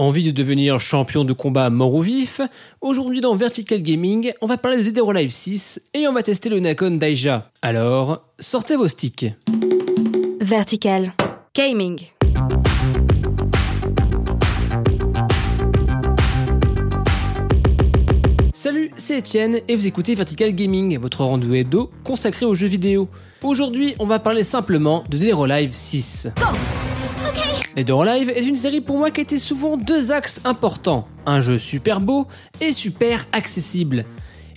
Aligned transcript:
Envie 0.00 0.22
de 0.22 0.30
devenir 0.30 0.80
champion 0.80 1.24
de 1.24 1.34
combat 1.34 1.68
mort 1.68 1.92
ou 1.92 2.00
vif 2.00 2.40
Aujourd'hui 2.80 3.20
dans 3.20 3.34
Vertical 3.34 3.82
Gaming, 3.82 4.32
on 4.40 4.46
va 4.46 4.56
parler 4.56 4.78
de 4.78 4.82
Dead 4.82 4.98
or 4.98 5.10
Alive 5.10 5.28
6 5.28 5.78
et 5.92 6.08
on 6.08 6.14
va 6.14 6.22
tester 6.22 6.48
le 6.48 6.58
Nakon 6.58 6.92
Daija. 6.92 7.50
Alors, 7.60 8.24
sortez 8.38 8.76
vos 8.76 8.88
sticks. 8.88 9.26
Vertical 10.40 11.12
Gaming. 11.54 12.00
Salut, 18.54 18.92
c'est 18.96 19.18
Etienne 19.18 19.58
et 19.68 19.76
vous 19.76 19.86
écoutez 19.86 20.14
Vertical 20.14 20.54
Gaming, 20.54 20.98
votre 20.98 21.24
rendez-vous 21.24 21.56
hebdo 21.56 21.90
consacré 22.04 22.46
aux 22.46 22.54
jeux 22.54 22.68
vidéo. 22.68 23.10
Aujourd'hui, 23.42 23.96
on 23.98 24.06
va 24.06 24.18
parler 24.18 24.44
simplement 24.44 25.04
de 25.10 25.18
Dead 25.18 25.34
or 25.34 25.44
Alive 25.44 25.74
6. 25.74 26.28
Or 27.90 28.02
Alive 28.02 28.30
est 28.30 28.46
une 28.46 28.56
série 28.56 28.80
pour 28.80 28.98
moi 28.98 29.10
qui 29.10 29.20
a 29.20 29.22
été 29.22 29.38
souvent 29.38 29.76
deux 29.76 30.12
axes 30.12 30.40
importants, 30.44 31.08
un 31.26 31.40
jeu 31.40 31.58
super 31.58 32.00
beau 32.00 32.26
et 32.60 32.72
super 32.72 33.26
accessible. 33.32 34.04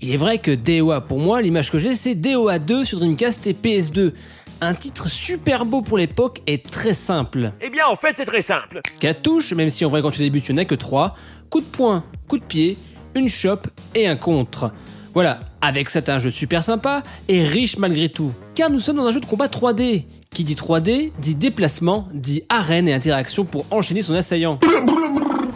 Il 0.00 0.10
est 0.10 0.16
vrai 0.16 0.38
que 0.38 0.50
DOA 0.50 1.00
pour 1.00 1.18
moi, 1.18 1.42
l'image 1.42 1.70
que 1.70 1.78
j'ai 1.78 1.94
c'est 1.94 2.14
DOA 2.14 2.58
2 2.58 2.84
sur 2.84 3.00
Dreamcast 3.00 3.46
et 3.46 3.52
PS2. 3.52 4.12
Un 4.60 4.74
titre 4.74 5.08
super 5.08 5.64
beau 5.64 5.82
pour 5.82 5.98
l'époque 5.98 6.40
et 6.46 6.58
très 6.58 6.94
simple. 6.94 7.52
Eh 7.60 7.70
bien, 7.70 7.86
en 7.86 7.94
fait, 7.94 8.14
c'est 8.16 8.24
très 8.24 8.42
simple. 8.42 8.80
4 8.98 9.22
touches, 9.22 9.52
même 9.52 9.68
si 9.68 9.84
en 9.84 9.88
vrai 9.88 10.02
quand 10.02 10.10
tu 10.10 10.20
débutes, 10.20 10.48
il 10.48 10.54
n'y 10.54 10.60
en 10.60 10.62
a 10.62 10.64
que 10.64 10.74
3. 10.74 11.14
Coup 11.48 11.60
de 11.60 11.66
poing, 11.66 12.04
coup 12.26 12.38
de 12.38 12.44
pied, 12.44 12.76
une 13.14 13.28
chope 13.28 13.68
et 13.94 14.08
un 14.08 14.16
contre. 14.16 14.72
Voilà, 15.18 15.40
avec 15.60 15.90
ça, 15.90 15.98
un 16.06 16.20
jeu 16.20 16.30
super 16.30 16.62
sympa 16.62 17.02
et 17.26 17.42
riche 17.42 17.76
malgré 17.76 18.08
tout. 18.08 18.32
Car 18.54 18.70
nous 18.70 18.78
sommes 18.78 18.98
dans 18.98 19.06
un 19.08 19.10
jeu 19.10 19.18
de 19.18 19.26
combat 19.26 19.48
3D. 19.48 20.04
Qui 20.32 20.44
dit 20.44 20.54
3D 20.54 21.10
dit 21.18 21.34
déplacement, 21.34 22.06
dit 22.14 22.44
arène 22.48 22.86
et 22.86 22.92
interaction 22.92 23.44
pour 23.44 23.66
enchaîner 23.72 24.00
son 24.00 24.14
assaillant. 24.14 24.60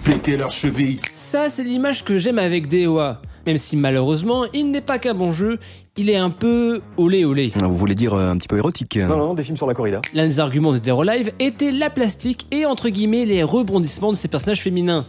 Péter 0.04 0.36
leurs 0.36 0.50
chevilles. 0.50 0.98
Ça, 1.14 1.48
c'est 1.48 1.62
l'image 1.62 2.02
que 2.02 2.18
j'aime 2.18 2.40
avec 2.40 2.66
DOA. 2.66 3.22
Même 3.46 3.56
si 3.56 3.76
malheureusement, 3.76 4.46
il 4.52 4.72
n'est 4.72 4.80
pas 4.80 4.98
qu'un 4.98 5.14
bon 5.14 5.30
jeu, 5.30 5.60
il 5.96 6.10
est 6.10 6.16
un 6.16 6.30
peu 6.30 6.80
olé 6.96 7.24
olé. 7.24 7.52
Vous 7.54 7.76
voulez 7.76 7.94
dire 7.94 8.14
euh, 8.14 8.32
un 8.32 8.38
petit 8.38 8.48
peu 8.48 8.56
érotique 8.56 8.96
Non, 8.96 9.16
non, 9.16 9.34
des 9.34 9.44
films 9.44 9.56
sur 9.56 9.68
la 9.68 9.74
corrida. 9.74 10.00
L'un 10.12 10.26
des 10.26 10.40
arguments 10.40 10.72
de 10.72 10.78
Dead 10.78 10.92
Live 11.06 11.32
était 11.38 11.70
la 11.70 11.88
plastique 11.88 12.48
et 12.50 12.66
entre 12.66 12.88
guillemets 12.88 13.26
les 13.26 13.44
rebondissements 13.44 14.10
de 14.10 14.16
ces 14.16 14.26
personnages 14.26 14.60
féminins. 14.60 15.06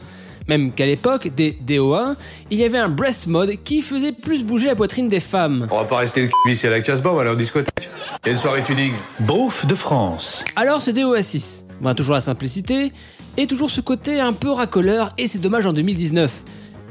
Même 0.47 0.71
qu'à 0.71 0.85
l'époque 0.85 1.29
des 1.29 1.57
DO1, 1.65 2.15
il 2.51 2.57
y 2.57 2.63
avait 2.63 2.77
un 2.77 2.89
breast 2.89 3.27
mode 3.27 3.55
qui 3.63 3.81
faisait 3.81 4.11
plus 4.11 4.43
bouger 4.43 4.67
la 4.67 4.75
poitrine 4.75 5.07
des 5.07 5.19
femmes. 5.19 5.67
On 5.71 5.77
va 5.77 5.85
pas 5.85 5.97
rester 5.97 6.21
le 6.21 6.27
cul 6.27 6.51
ici 6.51 6.67
à 6.67 6.69
la 6.69 6.81
casse-bombe, 6.81 7.13
on 7.13 7.15
va 7.15 7.21
aller 7.21 7.31
en 7.31 7.35
discothèque. 7.35 7.89
Il 8.23 8.27
y 8.27 8.29
a 8.29 8.31
une 8.33 8.37
soirée 8.37 8.63
tuning. 8.63 8.93
Beauf 9.19 9.65
de 9.65 9.75
France. 9.75 10.43
Alors 10.55 10.81
c'est 10.81 10.93
DOA 10.93 11.23
6. 11.23 11.65
Bon, 11.81 11.93
toujours 11.93 12.15
la 12.15 12.21
simplicité 12.21 12.91
et 13.37 13.47
toujours 13.47 13.69
ce 13.69 13.81
côté 13.81 14.19
un 14.19 14.33
peu 14.33 14.51
racoleur 14.51 15.13
et 15.17 15.27
c'est 15.27 15.39
dommage 15.39 15.65
en 15.65 15.73
2019. 15.73 16.43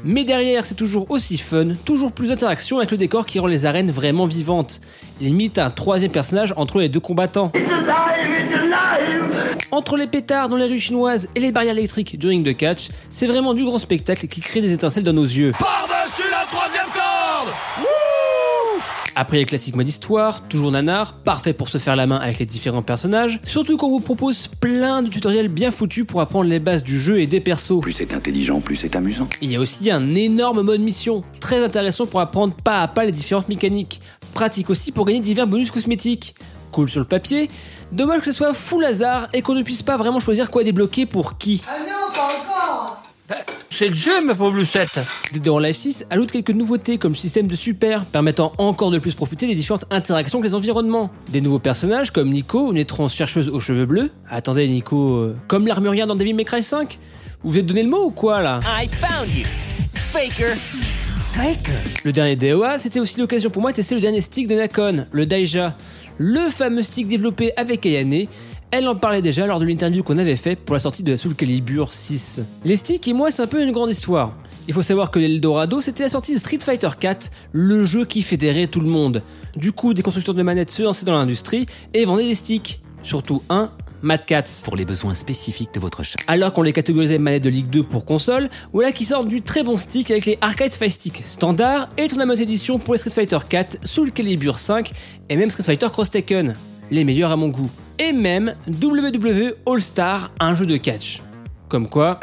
Mais 0.05 0.25
derrière, 0.25 0.65
c'est 0.65 0.75
toujours 0.75 1.09
aussi 1.09 1.37
fun, 1.37 1.75
toujours 1.85 2.11
plus 2.11 2.27
d'interaction 2.27 2.79
avec 2.79 2.91
le 2.91 2.97
décor 2.97 3.25
qui 3.25 3.39
rend 3.39 3.47
les 3.47 3.65
arènes 3.65 3.89
vraiment 3.89 4.25
vivantes. 4.25 4.81
Il 5.21 5.27
limite 5.27 5.57
un 5.57 5.69
troisième 5.69 6.11
personnage 6.11 6.53
entre 6.57 6.79
les 6.79 6.89
deux 6.89 6.99
combattants. 6.99 7.53
Entre 9.73 9.97
les 9.97 10.05
pétards 10.05 10.49
dans 10.49 10.55
les 10.55 10.67
rues 10.67 10.79
chinoises 10.79 11.27
et 11.33 11.39
les 11.39 11.51
barrières 11.51 11.75
électriques 11.75 12.19
du 12.19 12.27
ring 12.27 12.45
de 12.45 12.51
catch, 12.51 12.89
c'est 13.09 13.25
vraiment 13.25 13.55
du 13.55 13.65
grand 13.65 13.79
spectacle 13.79 14.27
qui 14.27 14.39
crée 14.39 14.61
des 14.61 14.71
étincelles 14.71 15.03
dans 15.03 15.13
nos 15.13 15.23
yeux. 15.23 15.51
Par-dessus 15.57 16.29
la 16.29 16.45
troisième 16.45 16.85
corde 16.93 17.51
Après 19.15 19.37
les 19.37 19.45
classiques 19.45 19.75
mode 19.75 19.87
histoire, 19.87 20.47
toujours 20.47 20.69
nanar, 20.69 21.15
parfait 21.15 21.53
pour 21.53 21.69
se 21.69 21.79
faire 21.79 21.95
la 21.95 22.05
main 22.05 22.17
avec 22.17 22.37
les 22.37 22.45
différents 22.45 22.83
personnages, 22.83 23.39
surtout 23.43 23.77
qu'on 23.77 23.89
vous 23.89 23.99
propose 23.99 24.47
plein 24.47 25.01
de 25.01 25.09
tutoriels 25.09 25.47
bien 25.49 25.71
foutus 25.71 26.05
pour 26.05 26.21
apprendre 26.21 26.47
les 26.47 26.59
bases 26.59 26.83
du 26.83 26.99
jeu 26.99 27.19
et 27.19 27.25
des 27.25 27.39
persos. 27.39 27.81
Plus 27.81 27.93
c'est 27.93 28.13
intelligent, 28.13 28.61
plus 28.61 28.77
c'est 28.77 28.95
amusant. 28.95 29.27
Il 29.41 29.51
y 29.51 29.55
a 29.55 29.59
aussi 29.59 29.89
un 29.89 30.13
énorme 30.13 30.61
mode 30.61 30.81
mission, 30.81 31.23
très 31.39 31.63
intéressant 31.63 32.05
pour 32.05 32.19
apprendre 32.19 32.53
pas 32.63 32.81
à 32.81 32.87
pas 32.87 33.05
les 33.05 33.11
différentes 33.11 33.49
mécaniques, 33.49 34.01
pratique 34.35 34.69
aussi 34.69 34.91
pour 34.91 35.05
gagner 35.05 35.19
divers 35.19 35.47
bonus 35.47 35.71
cosmétiques. 35.71 36.35
Cool 36.73 36.89
sur 36.89 36.99
le 36.99 37.05
papier, 37.05 37.49
dommage 37.91 38.19
que 38.19 38.25
ce 38.25 38.31
soit 38.31 38.53
full 38.53 38.83
hasard 38.83 39.29
et 39.31 39.41
qu'on 39.41 39.53
ne 39.53 39.61
puisse 39.61 39.83
pas 39.83 39.95
vraiment 39.95 40.19
choisir 40.19 40.49
quoi 40.51 40.63
débloquer 40.63 41.05
pour 41.05 41.37
qui. 41.37 41.61
C'est 43.69 43.89
le 43.89 43.95
jeu, 43.95 44.23
ma 44.23 44.35
pauvre 44.35 44.57
Lucette. 44.57 44.99
Dead 45.31 45.47
or 45.47 45.57
Alive 45.57 45.73
6 45.73 46.05
ajoute 46.09 46.31
quelques 46.31 46.51
nouveautés 46.51 46.97
comme 46.97 47.13
le 47.13 47.17
système 47.17 47.47
de 47.47 47.55
super, 47.55 48.05
permettant 48.05 48.53
encore 48.57 48.91
de 48.91 48.99
plus 48.99 49.15
profiter 49.15 49.47
des 49.47 49.55
différentes 49.55 49.85
interactions 49.89 50.39
avec 50.39 50.49
les 50.49 50.55
environnements. 50.55 51.09
Des 51.29 51.41
nouveaux 51.41 51.59
personnages 51.59 52.11
comme 52.11 52.29
Nico, 52.29 52.71
une 52.71 52.77
étrange 52.77 53.13
chercheuse 53.13 53.49
aux 53.49 53.59
cheveux 53.59 53.85
bleus. 53.85 54.11
Attendez 54.29 54.67
Nico, 54.67 55.15
euh, 55.15 55.35
comme 55.47 55.65
l'armurière 55.65 56.05
dans 56.07 56.15
Devil 56.15 56.33
May 56.33 56.45
Cry 56.45 56.61
5 56.61 56.99
Vous 57.43 57.51
vous 57.51 57.57
êtes 57.57 57.65
donné 57.65 57.83
le 57.83 57.89
mot 57.89 58.05
ou 58.05 58.11
quoi 58.11 58.41
là? 58.41 58.59
I 58.63 58.87
found 58.87 59.29
you. 59.29 59.45
Faker. 60.11 60.53
Le 62.05 62.11
dernier 62.11 62.35
DOA, 62.35 62.77
c'était 62.77 62.99
aussi 62.99 63.19
l'occasion 63.19 63.49
pour 63.49 63.61
moi 63.61 63.71
de 63.71 63.77
tester 63.77 63.95
le 63.95 64.01
dernier 64.01 64.21
stick 64.21 64.47
de 64.47 64.55
Nakon, 64.55 65.07
le 65.11 65.25
Daija. 65.25 65.75
Le 66.19 66.49
fameux 66.49 66.83
stick 66.83 67.07
développé 67.07 67.51
avec 67.57 67.85
Ayane. 67.87 68.27
Elle 68.69 68.87
en 68.87 68.95
parlait 68.95 69.21
déjà 69.21 69.47
lors 69.47 69.59
de 69.59 69.65
l'interview 69.65 70.03
qu'on 70.03 70.19
avait 70.19 70.35
fait 70.35 70.55
pour 70.55 70.75
la 70.75 70.79
sortie 70.79 71.01
de 71.01 71.11
la 71.11 71.17
Soul 71.17 71.33
Calibur 71.33 71.93
6. 71.93 72.43
Les 72.65 72.75
sticks 72.75 73.07
et 73.07 73.13
moi, 73.13 73.31
c'est 73.31 73.41
un 73.41 73.47
peu 73.47 73.63
une 73.63 73.71
grande 73.71 73.89
histoire. 73.89 74.35
Il 74.67 74.73
faut 74.75 74.83
savoir 74.83 75.09
que 75.09 75.17
l'Eldorado, 75.17 75.81
c'était 75.81 76.03
la 76.03 76.09
sortie 76.09 76.35
de 76.35 76.39
Street 76.39 76.59
Fighter 76.63 76.89
4, 76.99 77.31
le 77.51 77.83
jeu 77.83 78.05
qui 78.05 78.21
fédérait 78.21 78.67
tout 78.67 78.79
le 78.79 78.87
monde. 78.87 79.23
Du 79.55 79.71
coup, 79.71 79.95
des 79.95 80.03
constructeurs 80.03 80.35
de 80.35 80.43
manettes 80.43 80.69
se 80.69 80.83
lançaient 80.83 81.05
dans 81.05 81.17
l'industrie 81.17 81.65
et 81.95 82.05
vendaient 82.05 82.27
des 82.27 82.35
sticks. 82.35 82.79
Surtout 83.01 83.41
un, 83.49 83.71
Mad 84.03 84.25
Cats. 84.25 84.63
pour 84.65 84.75
les 84.75 84.83
besoins 84.83 85.15
spécifiques 85.15 85.73
de 85.73 85.79
votre 85.79 86.03
chat. 86.03 86.17
Alors 86.27 86.51
qu'on 86.51 86.61
les 86.61 86.73
catégorisait 86.73 87.17
manettes 87.17 87.43
de 87.43 87.49
Ligue 87.49 87.69
2 87.69 87.83
pour 87.83 88.03
console, 88.03 88.49
voilà 88.73 88.91
qui 88.91 89.05
sortent 89.05 89.29
du 89.29 89.41
très 89.41 89.63
bon 89.63 89.77
stick 89.77 90.11
avec 90.11 90.25
les 90.25 90.37
Arcade 90.41 90.73
Fire 90.73 90.91
Stick 90.91 91.23
standard 91.25 91.89
et 91.97 92.09
Tournament 92.09 92.35
Edition 92.35 92.79
pour 92.79 92.93
les 92.93 92.97
Street 92.97 93.11
Fighter 93.11 93.37
4, 93.47 93.77
Soul 93.87 94.11
Calibur 94.11 94.59
5 94.59 94.91
et 95.29 95.37
même 95.37 95.49
Street 95.49 95.63
Fighter 95.63 95.87
Cross 95.89 96.11
Tekken. 96.11 96.55
Les 96.91 97.05
meilleurs 97.05 97.31
à 97.31 97.37
mon 97.37 97.47
goût. 97.47 97.71
Et 97.97 98.11
même 98.11 98.55
WWE 98.67 99.53
All 99.65 99.81
Star, 99.81 100.31
un 100.41 100.53
jeu 100.53 100.65
de 100.65 100.75
catch. 100.75 101.21
Comme 101.69 101.87
quoi. 101.87 102.19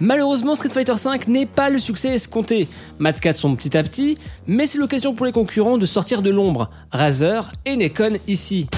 Malheureusement, 0.00 0.54
Street 0.56 0.70
Fighter 0.70 0.92
V 0.92 1.18
n'est 1.28 1.46
pas 1.46 1.70
le 1.70 1.78
succès 1.78 2.08
escompté. 2.08 2.66
Mad 2.98 3.18
Cats 3.20 3.34
sont 3.34 3.54
petit 3.54 3.76
à 3.78 3.84
petit, 3.84 4.18
mais 4.48 4.66
c'est 4.66 4.78
l'occasion 4.78 5.14
pour 5.14 5.26
les 5.26 5.32
concurrents 5.32 5.78
de 5.78 5.86
sortir 5.86 6.22
de 6.22 6.30
l'ombre. 6.30 6.70
Razer 6.90 7.52
et 7.64 7.76
Nekon 7.76 8.18
ici. 8.26 8.68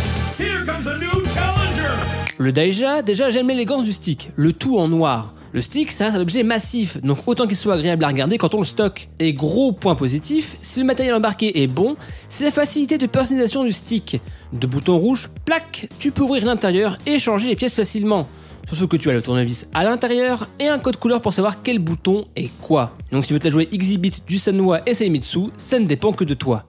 Le 2.41 2.53
Daija, 2.53 3.03
déjà 3.03 3.31
j'aime 3.31 3.49
l'élégance 3.49 3.83
du 3.83 3.93
stick, 3.93 4.31
le 4.37 4.53
tout 4.53 4.79
en 4.79 4.87
noir. 4.87 5.35
Le 5.53 5.61
stick, 5.61 5.89
reste 5.89 6.03
un 6.03 6.21
objet 6.21 6.45
massif, 6.45 7.01
donc 7.03 7.19
autant 7.27 7.49
qu'il 7.49 7.57
soit 7.57 7.75
agréable 7.75 8.05
à 8.05 8.09
regarder 8.09 8.39
quand 8.39 8.55
on 8.55 8.59
le 8.59 8.65
stocke. 8.65 9.09
Et 9.19 9.33
gros 9.33 9.73
point 9.73 9.97
positif, 9.97 10.57
si 10.61 10.79
le 10.79 10.87
matériel 10.87 11.17
embarqué 11.17 11.63
est 11.63 11.67
bon, 11.67 11.97
c'est 12.29 12.45
la 12.45 12.53
facilité 12.53 12.97
de 12.97 13.07
personnalisation 13.07 13.65
du 13.65 13.73
stick. 13.73 14.21
De 14.53 14.69
boutons 14.69 14.99
rouges, 14.99 15.31
plac, 15.47 15.89
tu 15.99 16.13
peux 16.13 16.23
ouvrir 16.23 16.47
l'intérieur 16.47 16.99
et 17.07 17.19
changer 17.19 17.49
les 17.49 17.57
pièces 17.57 17.75
facilement. 17.75 18.29
Sauf 18.71 18.87
que 18.87 18.97
tu 18.97 19.11
as 19.11 19.15
le 19.15 19.23
tournevis 19.23 19.67
à 19.75 19.83
l'intérieur 19.83 20.49
et 20.61 20.69
un 20.69 20.79
code 20.79 20.99
couleur 20.99 21.21
pour 21.21 21.33
savoir 21.33 21.63
quel 21.65 21.81
bouton 21.81 22.27
est 22.37 22.51
quoi. 22.61 22.93
Donc 23.11 23.25
si 23.25 23.29
tu 23.29 23.35
veux 23.35 23.41
te 23.41 23.47
la 23.47 23.51
jouer 23.51 23.69
Exhibit 23.73 24.23
du 24.29 24.39
Sanwa 24.39 24.83
et 24.87 24.95
Seimitsu, 24.95 25.49
ça 25.57 25.81
ne 25.81 25.87
dépend 25.87 26.13
que 26.13 26.23
de 26.23 26.35
toi. 26.35 26.65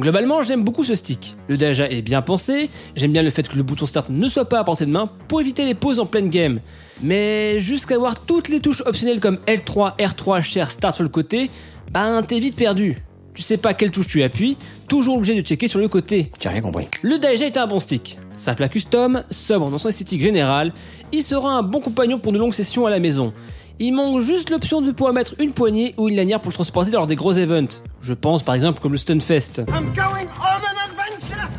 Globalement, 0.00 0.42
j'aime 0.42 0.64
beaucoup 0.64 0.82
ce 0.82 0.94
stick. 0.94 1.36
Le 1.46 1.58
Daija 1.58 1.86
est 1.86 2.00
bien 2.00 2.22
pensé, 2.22 2.70
j'aime 2.96 3.12
bien 3.12 3.22
le 3.22 3.28
fait 3.28 3.46
que 3.46 3.56
le 3.56 3.62
bouton 3.62 3.84
start 3.84 4.08
ne 4.08 4.28
soit 4.28 4.46
pas 4.46 4.58
à 4.58 4.64
portée 4.64 4.86
de 4.86 4.90
main 4.90 5.10
pour 5.28 5.42
éviter 5.42 5.66
les 5.66 5.74
pauses 5.74 5.98
en 5.98 6.06
pleine 6.06 6.30
game. 6.30 6.60
Mais 7.02 7.60
jusqu'à 7.60 7.96
avoir 7.96 8.18
toutes 8.18 8.48
les 8.48 8.60
touches 8.60 8.82
optionnelles 8.86 9.20
comme 9.20 9.38
L3, 9.46 9.98
R3, 9.98 10.40
Share, 10.40 10.70
Start 10.70 10.94
sur 10.94 11.02
le 11.02 11.10
côté, 11.10 11.50
ben 11.92 12.22
t'es 12.22 12.38
vite 12.40 12.56
perdu. 12.56 13.02
Tu 13.34 13.42
sais 13.42 13.58
pas 13.58 13.74
quelle 13.74 13.90
touche 13.90 14.06
tu 14.06 14.22
appuies, 14.22 14.56
toujours 14.88 15.16
obligé 15.16 15.34
de 15.34 15.42
checker 15.42 15.68
sur 15.68 15.78
le 15.78 15.88
côté. 15.88 16.32
J'ai 16.40 16.48
rien 16.48 16.62
compris. 16.62 16.88
Le 17.02 17.18
Daija 17.18 17.44
est 17.44 17.58
un 17.58 17.66
bon 17.66 17.78
stick. 17.78 18.18
Simple 18.36 18.64
à 18.64 18.68
custom, 18.70 19.22
sobre 19.28 19.70
dans 19.70 19.76
son 19.76 19.90
esthétique 19.90 20.22
générale, 20.22 20.72
il 21.12 21.22
sera 21.22 21.52
un 21.52 21.62
bon 21.62 21.80
compagnon 21.80 22.18
pour 22.18 22.32
de 22.32 22.38
longues 22.38 22.54
sessions 22.54 22.86
à 22.86 22.90
la 22.90 23.00
maison. 23.00 23.34
Il 23.82 23.94
manque 23.94 24.20
juste 24.20 24.50
l'option 24.50 24.82
de 24.82 24.92
pouvoir 24.92 25.14
mettre 25.14 25.34
une 25.38 25.52
poignée 25.52 25.94
ou 25.96 26.10
une 26.10 26.16
lanière 26.16 26.38
pour 26.38 26.50
le 26.50 26.54
transporter 26.54 26.90
lors 26.90 27.06
des 27.06 27.16
gros 27.16 27.32
events. 27.32 27.80
Je 28.02 28.12
pense 28.12 28.42
par 28.42 28.54
exemple 28.54 28.78
comme 28.78 28.92
le 28.92 28.98
Stunfest. 28.98 29.62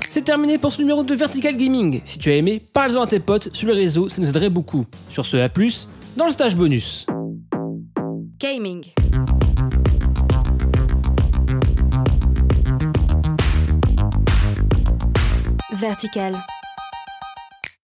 C'est 0.07 0.21
terminé 0.21 0.59
pour 0.59 0.71
ce 0.71 0.79
numéro 0.81 1.03
de 1.03 1.15
Vertical 1.15 1.57
Gaming. 1.57 2.00
Si 2.06 2.19
tu 2.19 2.29
as 2.29 2.35
aimé, 2.35 2.62
parle-en 2.73 3.01
à 3.01 3.07
tes 3.07 3.19
potes 3.19 3.50
sur 3.56 3.69
les 3.69 3.73
réseaux, 3.73 4.07
ça 4.07 4.21
nous 4.21 4.29
aiderait 4.29 4.51
beaucoup. 4.51 4.85
Sur 5.09 5.25
ce, 5.25 5.38
à 5.38 5.50
plus, 5.50 5.89
dans 6.15 6.25
le 6.25 6.31
stage 6.31 6.56
bonus. 6.56 7.07
Gaming. 8.38 8.85
Vertical 15.73 16.38